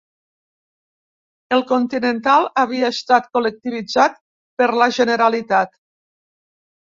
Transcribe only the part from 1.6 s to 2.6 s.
Continental